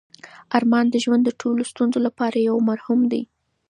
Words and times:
ارمان 0.57 0.85
د 0.91 0.95
ژوند 1.03 1.23
د 1.25 1.29
ټولو 1.41 1.61
ستونزو 1.71 1.99
لپاره 2.07 2.45
یو 2.49 2.55
مرهم 2.69 2.99
دی. 3.11 3.21